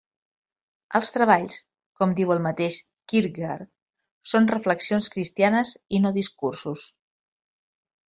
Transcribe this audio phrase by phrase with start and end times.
[0.99, 1.57] Els "Treballs",
[1.99, 2.79] com diu el mateix
[3.13, 3.71] Kierkegaard,
[4.35, 6.93] són reflexions cristianes i no discursos.